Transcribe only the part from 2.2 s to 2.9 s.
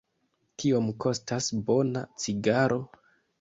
cigaro?